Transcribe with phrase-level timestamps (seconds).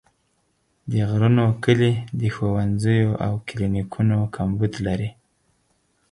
[0.91, 5.09] د غرونو کلي د ښوونځیو او کلینیکونو کمبود لري.